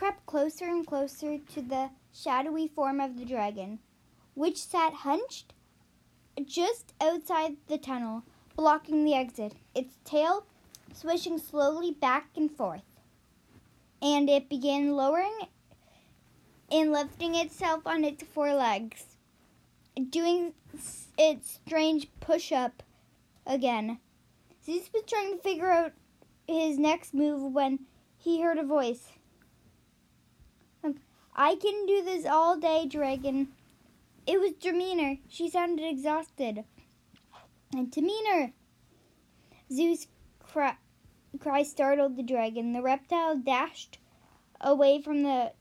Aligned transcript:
crept 0.00 0.24
closer 0.24 0.64
and 0.64 0.86
closer 0.86 1.36
to 1.36 1.60
the 1.60 1.90
shadowy 2.10 2.66
form 2.66 3.02
of 3.02 3.18
the 3.18 3.24
dragon, 3.26 3.78
which 4.32 4.56
sat 4.56 4.94
hunched 4.94 5.52
just 6.42 6.94
outside 7.02 7.54
the 7.68 7.76
tunnel, 7.76 8.22
blocking 8.56 9.04
the 9.04 9.12
exit, 9.12 9.52
its 9.74 9.98
tail 10.06 10.46
swishing 10.94 11.36
slowly 11.36 11.90
back 11.90 12.30
and 12.34 12.50
forth. 12.50 12.98
And 14.00 14.30
it 14.30 14.48
began 14.48 14.96
lowering 14.96 15.36
and 16.72 16.92
lifting 16.92 17.34
itself 17.34 17.86
on 17.86 18.02
its 18.02 18.22
four 18.22 18.54
legs, 18.54 19.04
doing 20.08 20.54
its 21.18 21.60
strange 21.66 22.08
push 22.20 22.52
up 22.52 22.82
again. 23.46 23.98
Zeus 24.64 24.88
was 24.94 25.04
trying 25.06 25.36
to 25.36 25.42
figure 25.42 25.70
out 25.70 25.92
his 26.48 26.78
next 26.78 27.12
move 27.12 27.52
when 27.52 27.80
he 28.16 28.40
heard 28.40 28.56
a 28.56 28.64
voice. 28.64 29.10
I 31.42 31.54
can 31.54 31.86
do 31.86 32.04
this 32.04 32.26
all 32.26 32.58
day, 32.58 32.84
dragon. 32.84 33.48
It 34.26 34.38
was 34.38 34.52
Demeanor. 34.52 35.16
She 35.26 35.48
sounded 35.48 35.86
exhausted. 35.86 36.64
And 37.72 37.90
Demeanor! 37.90 38.52
Zeus' 39.72 40.06
cry, 40.38 40.76
cry 41.38 41.62
startled 41.62 42.18
the 42.18 42.22
dragon. 42.22 42.74
The 42.74 42.82
reptile 42.82 43.38
dashed 43.38 43.98
away 44.60 45.00
from 45.00 45.22
the 45.22 45.52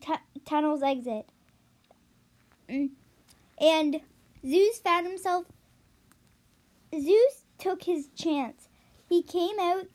tu- 0.00 0.40
tunnel's 0.44 0.82
exit. 0.82 1.28
And 2.68 4.00
Zeus 4.44 4.78
found 4.80 5.06
himself. 5.06 5.46
Zeus 6.92 7.44
took 7.56 7.84
his 7.84 8.08
chance. 8.16 8.68
He 9.08 9.22
came 9.22 9.60
out. 9.60 9.86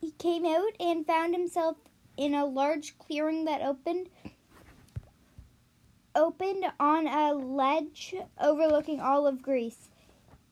He 0.00 0.12
came 0.12 0.46
out 0.46 0.72
and 0.80 1.06
found 1.06 1.34
himself 1.34 1.76
in 2.20 2.34
a 2.34 2.44
large 2.44 2.98
clearing 2.98 3.46
that 3.46 3.62
opened 3.62 4.10
opened 6.14 6.66
on 6.78 7.06
a 7.06 7.32
ledge 7.32 8.14
overlooking 8.38 9.00
all 9.00 9.26
of 9.26 9.40
Greece. 9.40 9.88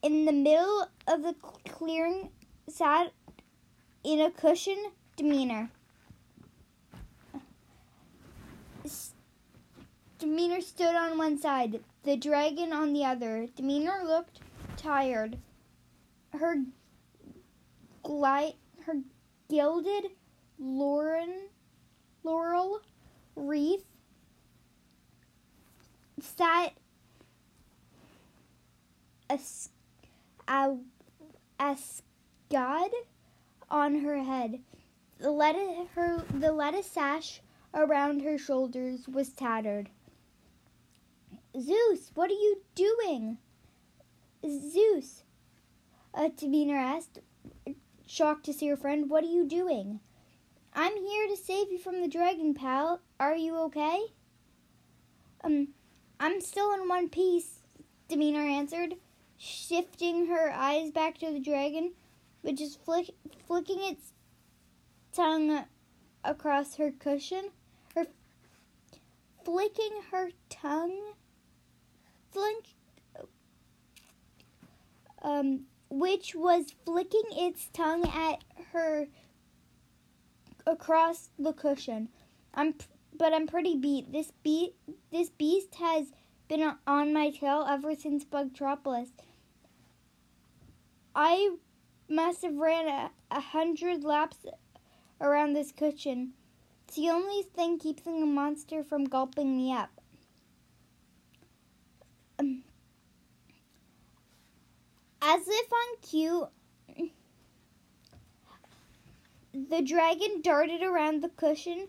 In 0.00 0.24
the 0.24 0.32
middle 0.32 0.88
of 1.06 1.22
the 1.22 1.34
clearing 1.68 2.30
sat 2.68 3.12
in 4.02 4.18
a 4.18 4.30
cushion 4.30 4.92
Demeanor. 5.14 5.68
Demeanor 10.18 10.62
stood 10.62 10.94
on 10.94 11.18
one 11.18 11.36
side, 11.36 11.80
the 12.04 12.16
dragon 12.16 12.72
on 12.72 12.94
the 12.94 13.04
other. 13.04 13.46
Demeanor 13.54 14.04
looked 14.04 14.40
tired. 14.78 15.36
Her 16.32 16.62
glide, 18.02 18.54
her 18.86 18.94
gilded 19.50 20.12
lauren, 20.58 21.48
laurel 22.22 22.80
wreath 23.36 23.84
sat 26.20 26.72
a, 29.30 29.38
a, 30.48 30.76
a 31.60 31.76
scud 31.76 32.90
on 33.70 34.00
her 34.00 34.22
head. 34.22 34.60
The 35.18 35.30
lettuce, 35.30 35.88
her, 35.94 36.22
the 36.32 36.52
lettuce 36.52 36.86
sash 36.86 37.40
around 37.74 38.22
her 38.22 38.38
shoulders 38.38 39.08
was 39.08 39.30
tattered. 39.30 39.90
Zeus, 41.58 42.10
what 42.14 42.30
are 42.30 42.34
you 42.34 42.62
doing? 42.74 43.38
Zeus, 44.46 45.24
uh, 46.14 46.28
Demeanor 46.36 46.76
asked, 46.76 47.18
shocked 48.06 48.44
to 48.44 48.52
see 48.52 48.68
her 48.68 48.76
friend. 48.76 49.10
What 49.10 49.24
are 49.24 49.28
you 49.28 49.44
doing? 49.44 50.00
I'm 50.74 50.96
here 50.96 51.26
to 51.28 51.36
save 51.36 51.70
you 51.70 51.78
from 51.78 52.00
the 52.00 52.08
dragon, 52.08 52.54
pal. 52.54 53.00
Are 53.18 53.34
you 53.34 53.56
okay? 53.64 54.00
Um, 55.42 55.68
I'm 56.20 56.40
still 56.40 56.72
in 56.74 56.88
one 56.88 57.08
piece, 57.08 57.60
Demeanor 58.08 58.42
answered, 58.42 58.94
shifting 59.36 60.26
her 60.26 60.52
eyes 60.52 60.90
back 60.90 61.18
to 61.18 61.32
the 61.32 61.40
dragon, 61.40 61.92
which 62.42 62.60
is 62.60 62.76
flick- 62.76 63.14
flicking 63.46 63.78
its 63.82 64.12
tongue 65.12 65.64
across 66.24 66.76
her 66.76 66.90
cushion. 66.90 67.50
Her 67.94 68.06
flicking 69.44 70.02
her 70.10 70.30
tongue, 70.50 71.14
flick, 72.30 72.74
um, 75.22 75.66
which 75.88 76.34
was 76.34 76.74
flicking 76.84 77.24
its 77.32 77.68
tongue 77.72 78.04
at 78.06 78.44
her 78.72 79.08
across 80.68 81.30
the 81.38 81.52
cushion. 81.52 82.08
I'm 82.54 82.74
but 83.16 83.32
I'm 83.32 83.46
pretty 83.46 83.76
beat. 83.76 84.12
This 84.12 84.32
beat 84.42 84.74
this 85.10 85.30
beast 85.30 85.74
has 85.76 86.12
been 86.48 86.74
on 86.86 87.12
my 87.12 87.30
tail 87.30 87.66
ever 87.68 87.94
since 87.94 88.24
Bugtropolis. 88.24 89.08
I 91.14 91.56
must 92.08 92.42
have 92.42 92.56
ran 92.56 92.86
a, 92.86 93.10
a 93.30 93.40
hundred 93.40 94.04
laps 94.04 94.46
around 95.20 95.54
this 95.54 95.72
cushion. 95.72 96.32
It's 96.86 96.96
the 96.96 97.10
only 97.10 97.42
thing 97.42 97.78
keeping 97.78 98.20
the 98.20 98.26
monster 98.26 98.82
from 98.82 99.04
gulping 99.04 99.56
me 99.56 99.72
up. 99.72 99.90
Um, 102.38 102.62
as 105.20 105.42
if 105.46 105.72
on 105.72 106.00
cue, 106.00 106.48
the 109.70 109.82
dragon 109.82 110.40
darted 110.42 110.82
around 110.82 111.22
the 111.22 111.28
cushion 111.28 111.88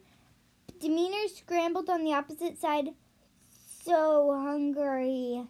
Demeanor 0.80 1.28
scrambled 1.28 1.90
on 1.90 2.06
the 2.06 2.14
opposite 2.14 2.58
side. 2.58 2.94
So 3.84 4.34
hungry. 4.34 5.46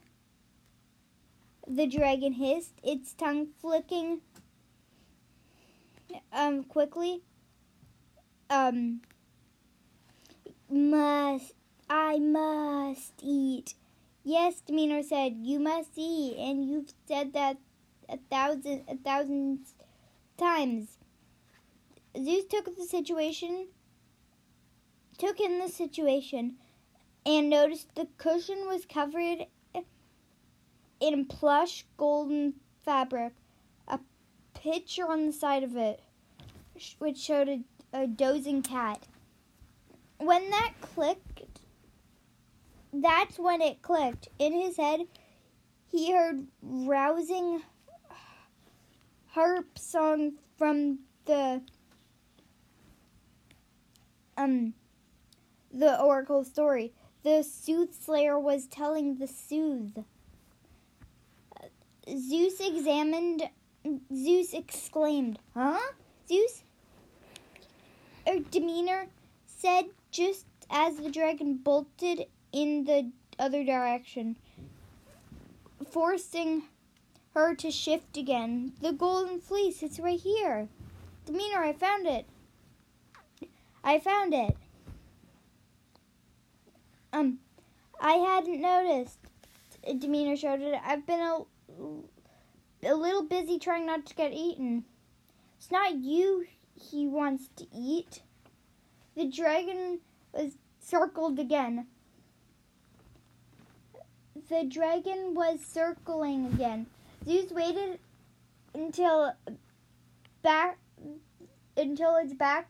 The 1.68 1.86
dragon 1.86 2.34
hissed, 2.34 2.74
its 2.84 3.14
tongue 3.14 3.50
flicking 3.62 4.22
um 6.34 6.64
quickly. 6.64 7.22
Um 8.50 9.02
must 10.68 11.54
I 11.88 12.18
must 12.18 13.14
eat. 13.22 13.76
Yes, 14.24 14.62
Demeanor 14.62 15.04
said, 15.04 15.38
you 15.42 15.60
must 15.60 15.92
eat, 15.96 16.38
and 16.38 16.68
you've 16.68 16.94
said 17.08 17.34
that 17.34 17.58
a 18.08 18.18
thousand 18.32 18.86
a 18.88 18.96
thousand 18.96 19.60
times. 20.38 20.98
Zeus 22.24 22.46
took 22.46 22.76
the 22.76 22.86
situation 22.86 23.68
took 25.18 25.40
in 25.40 25.60
the 25.60 25.68
situation 25.68 26.56
and 27.26 27.50
noticed 27.50 27.94
the 27.96 28.08
cushion 28.18 28.68
was 28.68 28.86
covered 28.86 29.46
in 31.00 31.26
plush 31.26 31.86
golden 31.98 32.54
fabric, 32.84 33.34
a 33.88 34.00
picture 34.54 35.06
on 35.06 35.26
the 35.26 35.34
side 35.34 35.64
of 35.64 35.76
it, 35.76 36.02
which 36.98 37.18
showed 37.18 37.50
a, 37.50 37.60
a 37.94 38.08
dozing 38.08 38.62
cat. 38.62 39.06
When 40.18 40.50
that 40.50 40.74
clicked, 40.82 41.62
that's 42.94 43.38
when 43.38 43.62
it 43.62 43.82
clicked. 43.82 44.30
In 44.40 44.54
his 44.54 44.78
head, 44.78 45.02
he 45.90 46.12
heard 46.12 46.48
rousing 46.62 47.62
harp 49.28 49.78
song 49.78 50.34
from 50.58 51.00
the 51.26 51.62
um 54.40 54.74
the 55.72 56.02
oracle 56.02 56.44
story. 56.44 56.94
The 57.24 57.44
soothsayer 57.44 58.40
was 58.40 58.66
telling 58.66 59.18
the 59.18 59.28
sooth. 59.28 60.00
Zeus 62.08 62.60
examined. 62.60 63.50
Zeus 64.14 64.54
exclaimed, 64.54 65.40
"Huh, 65.54 65.94
Zeus?" 66.28 66.64
Or 68.26 68.40
Demeanor 68.40 69.08
said 69.46 69.90
just 70.12 70.46
as 70.70 70.98
the 70.98 71.12
dragon 71.12 71.56
bolted 71.56 72.28
in 72.52 72.86
the 72.86 73.12
other 73.38 73.64
direction, 73.64 74.38
forcing 75.90 76.64
her 77.34 77.56
to 77.56 77.72
shift 77.72 78.18
again. 78.18 78.74
The 78.82 78.92
golden 78.92 79.40
fleece, 79.40 79.84
it's 79.84 80.00
right 80.00 80.20
here. 80.20 80.68
Demeanor, 81.26 81.64
I 81.64 81.74
found 81.74 82.08
it. 82.08 82.26
I 83.84 84.00
found 84.00 84.34
it. 84.34 84.56
Um, 87.12 87.40
I 88.00 88.14
hadn't 88.14 88.62
noticed. 88.62 89.18
Demeanor 89.98 90.36
showed 90.36 90.62
it. 90.62 90.80
I've 90.86 91.06
been 91.06 91.22
a, 91.22 91.46
a 92.84 92.94
little 92.94 93.24
busy 93.24 93.58
trying 93.58 93.86
not 93.86 94.06
to 94.08 94.16
get 94.16 94.34
eaten. 94.34 94.86
It's 95.58 95.72
not 95.72 95.96
you 95.96 96.46
he 96.76 97.08
wants 97.08 97.50
to 97.58 97.66
eat. 97.76 98.22
The 99.16 99.26
dragon 99.26 100.00
was 100.32 100.54
circled 100.80 101.40
again. 101.40 101.88
The 104.50 104.64
dragon 104.64 105.36
was 105.36 105.60
circling 105.62 106.46
again. 106.48 106.88
Zeus 107.26 107.52
waited 107.52 108.00
until 108.74 109.34
back 110.42 110.78
until 111.76 112.16
its 112.16 112.34
back 112.34 112.68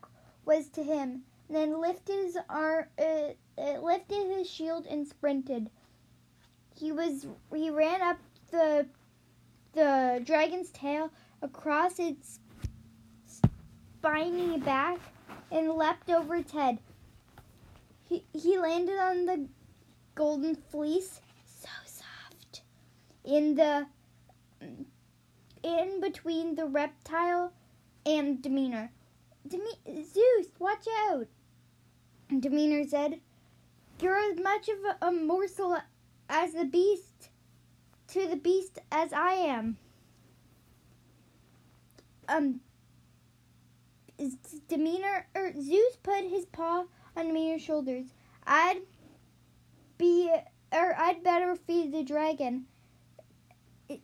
was 0.50 0.68
to 0.68 0.84
him. 0.84 1.22
then 1.48 1.80
lifted 1.80 2.26
his 2.26 2.38
arm, 2.50 2.86
uh, 2.98 3.34
uh, 3.58 3.80
lifted 3.82 4.36
his 4.36 4.50
shield 4.50 4.88
and 4.88 5.08
sprinted. 5.08 5.70
He 6.76 6.92
was 6.92 7.28
he 7.54 7.70
ran 7.70 8.02
up 8.02 8.18
the 8.50 8.88
the 9.74 10.22
dragon's 10.26 10.72
tail 10.72 11.12
across 11.44 12.00
its 12.00 12.40
spiny 13.28 14.58
back 14.58 14.98
and 15.52 15.72
leapt 15.72 16.10
over 16.10 16.36
its 16.38 16.52
head. 16.52 16.80
He 18.08 18.24
he 18.34 18.58
landed 18.58 18.98
on 18.98 19.26
the 19.26 19.48
golden 20.16 20.56
fleece, 20.56 21.22
so 21.46 21.70
soft, 21.86 22.64
in 23.24 23.54
the 23.54 23.86
in 25.62 26.02
between 26.02 26.56
the 26.56 26.66
reptile 26.66 27.54
and 28.04 28.42
Demeanor. 28.42 28.92
Deme- 29.48 30.04
Zeus, 30.06 30.48
watch 30.60 30.86
out! 31.10 31.28
Demeanor 32.40 32.84
said, 32.88 33.20
You're 34.02 34.18
as 34.18 34.40
much 34.40 34.70
of 34.70 34.78
a, 34.86 35.08
a 35.08 35.12
morsel 35.12 35.78
as 36.30 36.54
the 36.54 36.66
beast 36.66 37.30
to 38.10 38.28
the 38.28 38.36
beast 38.36 38.80
as 38.92 39.14
I 39.14 39.34
am. 39.34 39.78
Um, 42.28 42.62
Demeanor 44.68 45.28
or 45.36 45.54
Zeus 45.60 45.96
put 46.04 46.24
his 46.24 46.46
paw 46.46 46.86
on 47.16 47.28
Demeanor's 47.28 47.62
shoulders. 47.62 48.06
I'd 48.46 48.82
be 49.98 50.32
or 50.72 50.96
I'd 50.98 51.24
better 51.24 51.56
feed 51.56 51.92
the 51.92 52.04
dragon. 52.04 52.66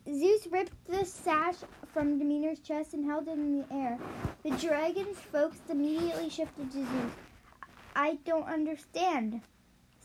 Zeus 0.08 0.48
ripped 0.48 0.74
the 0.88 1.06
sash 1.06 1.58
from 1.95 2.19
Demeanor's 2.19 2.59
chest 2.59 2.94
and 2.94 3.06
held 3.06 3.30
it 3.30 3.36
in 3.36 3.62
the 3.62 3.74
air. 3.74 3.97
The 4.44 4.51
dragon's 4.57 5.18
focus 5.18 5.62
immediately 5.69 6.30
shifted 6.30 6.69
to 6.74 6.80
Zeus. 6.80 7.13
I 7.95 8.18
don't 8.25 8.50
understand. 8.50 9.39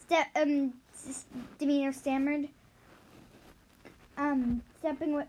Step 0.01 0.29
um 0.37 0.75
Demeanor 1.59 1.93
stammered. 1.93 2.49
Um 4.17 4.63
stepping 4.79 5.15
with 5.15 5.27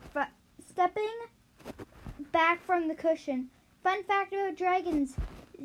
stepping 0.69 1.09
back 2.31 2.63
from 2.63 2.87
the 2.87 2.93
cushion. 2.93 3.49
Fun 3.83 4.03
fact 4.03 4.31
about 4.31 4.55
dragons. 4.55 5.15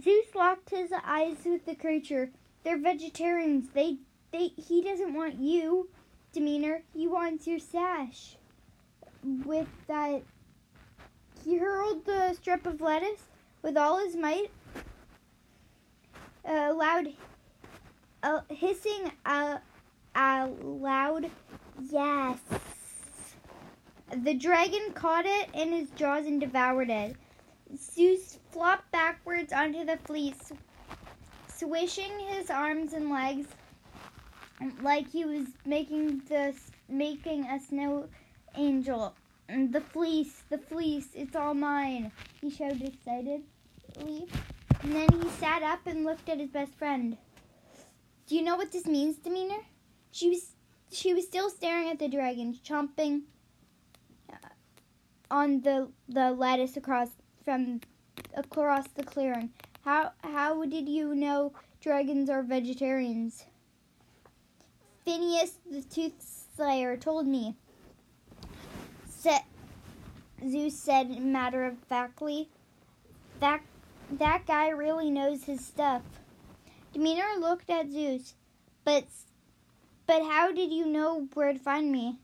Zeus 0.03 0.35
locked 0.35 0.71
his 0.71 0.93
eyes 1.05 1.37
with 1.45 1.67
the 1.67 1.75
creature. 1.75 2.31
They're 2.65 2.79
vegetarians. 2.79 3.69
They 3.75 3.99
they 4.33 4.53
he 4.57 4.81
doesn't 4.81 5.13
want 5.13 5.35
you, 5.35 5.91
Demeanor. 6.33 6.85
He 6.95 7.07
wants 7.07 7.47
your 7.47 7.59
sash. 7.59 8.37
With 9.45 9.69
that 9.89 10.23
he 11.47 11.57
hurled 11.59 12.05
the 12.05 12.35
strip 12.35 12.67
of 12.67 12.81
lettuce 12.81 13.23
with 13.63 13.77
all 13.77 14.05
his 14.05 14.17
might. 14.17 14.51
A 16.45 16.73
loud 16.73 17.13
uh, 18.23 18.41
hissing 18.49 19.13
a, 19.25 19.61
uh, 20.17 20.49
loud 20.61 21.31
yes. 21.91 22.39
The 24.25 24.35
dragon 24.35 24.93
caught 24.95 25.25
it 25.27 25.49
in 25.55 25.71
his 25.71 25.91
jaws 25.91 26.27
and 26.27 26.41
devoured 26.41 26.91
it. 26.91 27.17
Zeus 27.77 28.39
flopped 28.51 28.91
backwards 28.91 29.53
onto 29.53 29.85
the 29.85 29.99
fleece, 29.99 30.53
swishing 31.49 32.19
his 32.29 32.51
arms 32.51 32.93
and 32.93 33.11
legs 33.11 33.47
like 34.83 35.11
he 35.11 35.25
was 35.25 35.47
making 35.65 36.23
the 36.29 36.55
making 36.89 37.45
a 37.45 37.61
snow 37.61 38.09
angel. 38.57 39.15
The 39.49 39.81
fleece, 39.81 40.43
the 40.51 40.59
fleece, 40.59 41.09
it's 41.15 41.37
all 41.37 41.55
mine, 41.55 42.11
he 42.41 42.51
shouted 42.51 42.83
excitedly. 42.83 44.27
And 44.83 44.95
then 44.95 45.09
he 45.13 45.29
sat 45.39 45.63
up 45.63 45.87
and 45.87 46.05
looked 46.05 46.29
at 46.29 46.41
his 46.41 46.51
best 46.51 46.75
friend. 46.75 47.17
Do 48.27 48.35
you 48.35 48.43
know 48.43 48.57
what 48.57 48.73
this 48.73 48.87
means, 48.87 49.17
Demeanor? 49.17 49.63
She 50.11 50.29
was 50.29 50.53
she 50.91 51.15
was 51.15 51.25
still 51.25 51.51
staring 51.51 51.89
at 51.89 51.99
the 51.99 52.09
dragon, 52.09 52.59
chomping 52.65 53.23
uh, 54.33 54.37
on 55.31 55.61
the 55.61 55.91
the 56.09 56.33
lettuce 56.33 56.77
across 56.77 57.11
from 57.45 57.81
across 58.35 58.89
the 58.89 59.05
clearing. 59.05 59.51
How 59.85 60.13
how 60.25 60.65
did 60.65 60.89
you 60.89 61.15
know 61.15 61.53
dragons 61.81 62.29
are 62.29 62.43
vegetarians? 62.43 63.45
Phineas 65.05 65.59
the 65.71 65.83
Tooth 65.83 66.49
Slayer 66.57 66.97
told 66.97 67.29
me. 67.29 67.57
Set, 69.27 69.45
Zeus 70.49 70.79
said 70.79 71.21
matter 71.21 71.67
of 71.67 71.79
factly. 71.89 72.49
That 73.41 73.61
that 74.09 74.47
guy 74.47 74.69
really 74.69 75.11
knows 75.11 75.43
his 75.43 75.67
stuff. 75.67 76.03
Demeter 76.93 77.27
looked 77.41 77.69
at 77.69 77.91
Zeus, 77.91 78.35
but 78.85 79.07
but 80.07 80.23
how 80.23 80.53
did 80.53 80.71
you 80.71 80.87
know 80.87 81.27
where 81.35 81.53
to 81.53 81.59
find 81.59 81.91
me? 81.91 82.21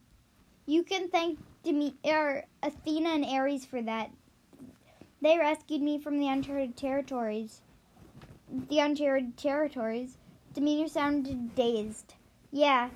You 0.65 0.85
can 0.85 1.09
thank 1.09 1.41
Deme- 1.65 1.99
er, 2.07 2.45
Athena 2.63 3.09
and 3.09 3.25
Ares 3.25 3.67
for 3.67 3.83
that. 3.83 4.13
They 5.21 5.37
rescued 5.39 5.83
me 5.83 5.99
from 5.99 6.21
the 6.21 6.29
uncharted 6.29 6.77
territories. 6.77 7.63
The 8.69 8.79
uncharted 8.79 9.37
territories. 9.37 10.19
Demeter 10.55 10.87
sounded 10.87 11.57
dazed. 11.57 12.15
Yeah, 12.53 12.91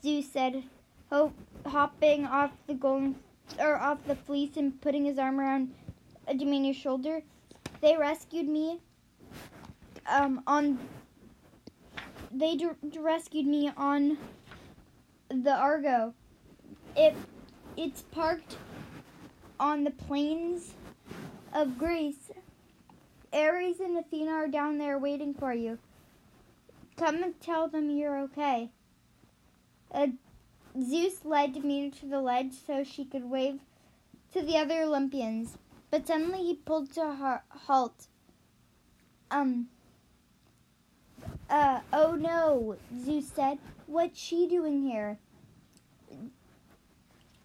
Zeus 0.00 0.30
said, 0.30 0.62
ho- 1.10 1.32
hopping 1.66 2.24
off 2.24 2.52
the 2.68 2.74
golden 2.74 3.16
or 3.58 3.76
off 3.76 3.98
the 4.06 4.14
fleece 4.14 4.56
and 4.56 4.80
putting 4.80 5.04
his 5.04 5.18
arm 5.18 5.40
around 5.40 5.72
Demeanor's 6.36 6.76
shoulder. 6.76 7.22
They 7.80 7.96
rescued 7.96 8.48
me. 8.48 8.80
Um, 10.06 10.42
on 10.46 10.78
they 12.32 12.56
d- 12.56 12.70
rescued 12.98 13.46
me 13.46 13.70
on 13.76 14.18
the 15.28 15.54
Argo. 15.54 16.14
It 16.96 17.14
it's 17.76 18.02
parked 18.02 18.56
on 19.60 19.84
the 19.84 19.90
plains 19.90 20.74
of 21.52 21.78
Greece. 21.78 22.30
Ares 23.32 23.80
and 23.80 23.96
Athena 23.96 24.30
are 24.32 24.48
down 24.48 24.78
there 24.78 24.98
waiting 24.98 25.34
for 25.34 25.52
you. 25.52 25.78
Come 26.96 27.22
and 27.22 27.40
tell 27.40 27.68
them 27.68 27.90
you're 27.90 28.18
okay. 28.18 28.70
Uh, 29.90 30.08
Zeus 30.80 31.24
led 31.24 31.54
Demeter 31.54 31.94
to 32.00 32.06
the 32.06 32.20
ledge 32.20 32.52
so 32.66 32.82
she 32.82 33.04
could 33.04 33.24
wave 33.24 33.60
to 34.32 34.42
the 34.42 34.56
other 34.56 34.82
Olympians, 34.82 35.58
but 35.90 36.06
suddenly 36.06 36.38
he 36.38 36.54
pulled 36.54 36.92
to 36.94 37.02
a 37.02 37.42
halt. 37.50 38.06
Um. 39.30 39.68
Uh, 41.48 41.80
oh 41.92 42.14
no, 42.14 42.76
Zeus 43.04 43.28
said. 43.28 43.58
What's 43.86 44.18
she 44.18 44.46
doing 44.46 44.82
here? 44.82 45.18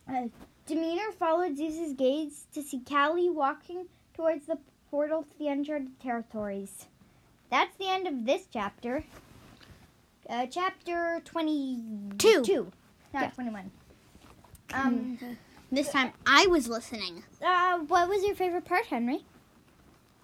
Uh, 0.07 0.27
Demeter 0.65 1.11
followed 1.11 1.57
Zeus's 1.57 1.93
gaze 1.93 2.45
to 2.53 2.61
see 2.61 2.79
Callie 2.79 3.29
walking 3.29 3.87
towards 4.13 4.45
the 4.45 4.57
portal 4.89 5.23
to 5.23 5.39
the 5.39 5.49
uncharted 5.49 5.99
territories. 5.99 6.85
That's 7.49 7.75
the 7.77 7.89
end 7.89 8.07
of 8.07 8.25
this 8.25 8.47
chapter. 8.51 9.03
Uh, 10.29 10.45
chapter 10.45 11.21
22. 11.25 12.43
Two. 12.43 12.71
Not 13.13 13.23
Yeah. 13.23 13.29
21. 13.31 13.71
Um, 14.73 15.17
This 15.71 15.91
time 15.91 16.11
I 16.25 16.47
was 16.47 16.67
listening. 16.67 17.23
uh, 17.41 17.79
what 17.79 18.07
was 18.09 18.23
your 18.23 18.35
favorite 18.35 18.65
part, 18.65 18.85
Henry? 18.87 19.25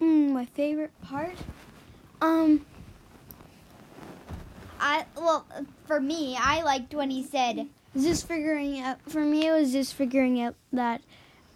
Mm, 0.00 0.30
my 0.32 0.44
favorite 0.46 0.92
part? 1.02 1.36
Um, 2.20 2.64
I 4.80 5.04
well, 5.16 5.46
for 5.86 6.00
me, 6.00 6.36
I 6.38 6.62
liked 6.62 6.94
when 6.94 7.10
he 7.10 7.22
said, 7.22 7.68
just 7.94 8.26
figuring 8.26 8.80
out. 8.80 8.98
For 9.08 9.20
me, 9.20 9.46
it 9.46 9.52
was 9.52 9.72
just 9.72 9.94
figuring 9.94 10.40
out 10.40 10.54
that, 10.72 11.00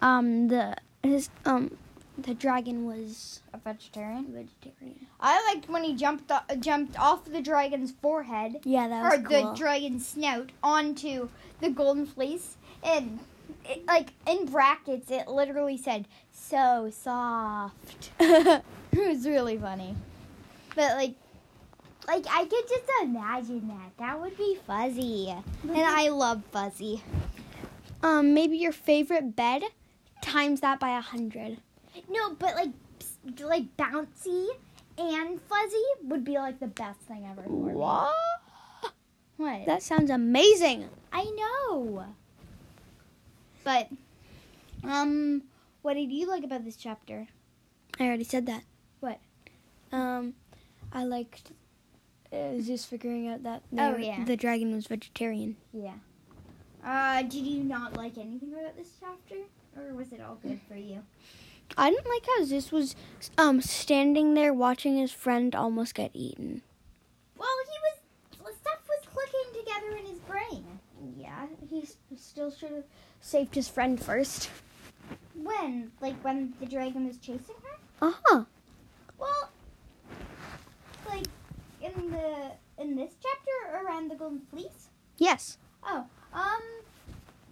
um, 0.00 0.48
the 0.48 0.76
his 1.02 1.30
um, 1.44 1.76
the 2.18 2.34
dragon 2.34 2.84
was 2.84 3.40
a 3.52 3.58
vegetarian. 3.58 4.26
vegetarian. 4.26 5.06
I 5.20 5.42
liked 5.54 5.68
when 5.68 5.84
he 5.84 5.94
jumped 5.94 6.30
o- 6.30 6.56
jumped 6.56 6.98
off 6.98 7.24
the 7.24 7.40
dragon's 7.40 7.92
forehead 7.92 8.60
Yeah, 8.64 8.88
that 8.88 9.04
or 9.04 9.18
was 9.18 9.26
cool. 9.26 9.36
Or 9.36 9.50
the 9.52 9.56
dragon's 9.56 10.06
snout 10.06 10.50
onto 10.62 11.28
the 11.60 11.70
golden 11.70 12.06
fleece, 12.06 12.56
and 12.82 13.20
it, 13.64 13.86
like 13.86 14.10
in 14.26 14.46
brackets, 14.46 15.10
it 15.10 15.28
literally 15.28 15.76
said 15.76 16.06
"so 16.32 16.90
soft." 16.92 18.10
it 18.20 18.62
was 18.92 19.26
really 19.26 19.56
funny, 19.56 19.94
but 20.74 20.96
like. 20.96 21.14
Like 22.06 22.24
I 22.30 22.44
could 22.46 22.66
just 22.66 22.90
imagine 23.02 23.68
that. 23.68 23.90
That 23.98 24.18
would 24.18 24.34
be 24.38 24.56
fuzzy, 24.66 25.28
and 25.62 25.76
I 25.76 26.08
love 26.08 26.42
fuzzy. 26.50 27.02
um, 28.02 28.32
maybe 28.32 28.56
your 28.56 28.72
favorite 28.72 29.36
bed 29.36 29.62
times 30.22 30.60
that 30.62 30.80
by 30.80 30.96
a 30.96 31.02
hundred. 31.02 31.58
No, 32.08 32.34
but 32.34 32.54
like, 32.54 32.70
like 33.40 33.76
bouncy 33.76 34.48
and 34.96 35.40
fuzzy 35.42 35.84
would 36.04 36.24
be 36.24 36.34
like 36.38 36.60
the 36.60 36.66
best 36.66 37.00
thing 37.00 37.26
ever. 37.30 37.42
For 37.42 37.48
me. 37.50 37.74
What? 37.74 38.14
What? 39.36 39.66
That 39.66 39.82
sounds 39.82 40.10
amazing. 40.10 40.88
I 41.12 41.24
know. 41.24 42.04
But, 43.64 43.88
um, 44.84 45.42
what 45.82 45.94
did 45.94 46.10
you 46.10 46.28
like 46.28 46.44
about 46.44 46.64
this 46.64 46.76
chapter? 46.76 47.28
I 48.00 48.06
already 48.06 48.24
said 48.24 48.46
that. 48.46 48.62
What? 49.00 49.18
Um, 49.92 50.34
I 50.92 51.04
liked 51.04 51.52
uh, 52.32 52.60
Zeus 52.60 52.84
figuring 52.84 53.28
out 53.28 53.42
that 53.44 53.62
Oh, 53.76 53.96
yeah. 53.96 54.24
the 54.24 54.36
dragon 54.36 54.74
was 54.74 54.86
vegetarian. 54.86 55.56
Yeah. 55.72 55.94
Uh, 56.84 57.22
did 57.22 57.44
you 57.46 57.64
not 57.64 57.96
like 57.96 58.16
anything 58.18 58.54
about 58.54 58.76
this 58.76 58.88
chapter, 59.00 59.36
or 59.76 59.94
was 59.94 60.12
it 60.12 60.20
all 60.20 60.36
good 60.42 60.60
for 60.68 60.76
you? 60.76 61.02
I 61.76 61.90
didn't 61.90 62.08
like 62.08 62.26
how 62.26 62.44
Zeus 62.44 62.72
was 62.72 62.96
um 63.36 63.60
standing 63.60 64.34
there 64.34 64.52
watching 64.52 64.96
his 64.96 65.12
friend 65.12 65.54
almost 65.54 65.94
get 65.94 66.10
eaten. 66.14 66.62
Well, 67.36 67.48
he 67.64 67.78
was 67.82 68.56
stuff 68.60 68.80
was 68.88 69.06
clicking 69.12 69.60
together 69.60 69.96
in 69.96 70.06
his 70.06 70.18
brain. 70.20 70.64
Yeah, 71.16 71.46
he 71.68 71.84
still 72.16 72.50
should 72.50 72.72
have 72.72 72.84
saved 73.20 73.54
his 73.54 73.68
friend 73.68 74.00
first. 74.00 74.50
When, 75.34 75.92
like, 76.00 76.16
when 76.24 76.54
the 76.60 76.66
dragon 76.66 77.06
was 77.06 77.16
chasing 77.18 77.54
her. 77.62 78.06
Uh 78.06 78.12
huh. 78.24 78.44
Well, 79.18 79.50
like 81.08 81.26
in 81.80 82.10
the 82.10 82.52
in 82.78 82.96
this 82.96 83.14
chapter 83.22 83.84
around 83.84 84.10
the 84.10 84.14
golden 84.16 84.40
fleece. 84.50 84.88
Yes. 85.16 85.58
Oh, 85.84 86.04
um, 86.32 86.62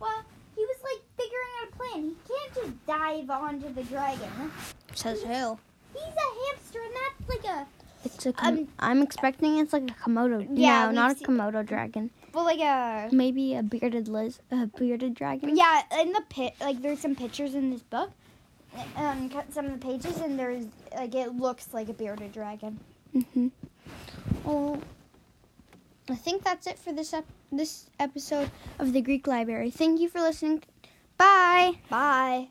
well, 0.00 0.24
he 0.54 0.64
was 0.64 0.76
like 0.82 1.02
figuring 1.16 1.48
out 1.60 1.68
a 1.68 1.76
plan. 1.76 2.02
He 2.02 2.16
can't 2.28 2.54
just 2.54 2.86
dive 3.06 3.30
onto 3.30 3.72
the 3.72 3.82
dragon. 3.84 4.30
Says 4.94 5.22
who? 5.22 5.58
He's 5.94 6.02
a 6.02 6.28
hamster, 6.42 6.80
and 6.80 6.94
that's 6.94 7.28
like 7.28 7.44
a 7.52 7.66
It's 8.04 8.26
a. 8.26 8.32
Com- 8.32 8.58
Um, 8.58 8.68
I'm 8.78 9.02
expecting 9.02 9.58
it's 9.58 9.72
like 9.72 9.90
a 9.90 9.94
komodo. 9.94 10.46
Yeah, 10.50 10.86
no, 10.86 10.92
not 10.92 11.12
a 11.12 11.24
komodo 11.24 11.64
dragon. 11.64 12.10
well, 12.32 12.44
like 12.44 12.60
a 12.60 13.08
Maybe 13.12 13.54
a 13.54 13.62
bearded 13.62 14.08
liz, 14.08 14.40
a 14.50 14.66
bearded 14.66 15.14
dragon. 15.14 15.56
yeah. 15.56 15.82
In 16.00 16.12
the 16.12 16.22
pit, 16.28 16.54
like 16.60 16.82
there's 16.82 17.00
some 17.00 17.14
pictures 17.14 17.54
in 17.54 17.70
this 17.70 17.82
book, 17.82 18.10
um, 18.96 19.28
cut 19.30 19.52
some 19.52 19.66
of 19.66 19.72
the 19.72 19.78
pages, 19.86 20.18
and 20.20 20.38
there's 20.38 20.64
like 20.94 21.14
it 21.14 21.34
looks 21.36 21.72
like 21.72 21.88
a 21.88 21.94
bearded 21.94 22.32
dragon. 22.32 22.78
Mm-hmm. 23.14 23.48
Well, 24.44 24.80
I 26.10 26.14
think 26.14 26.44
that's 26.44 26.66
it 26.66 26.78
for 26.78 26.92
this 26.92 27.12
ep- 27.14 27.24
this 27.50 27.86
episode 27.98 28.50
of 28.78 28.92
the 28.92 29.00
Greek 29.00 29.26
Library. 29.26 29.70
Thank 29.70 30.00
you 30.00 30.08
for 30.08 30.20
listening. 30.20 30.62
Bye. 31.16 31.78
Bye. 31.88 32.48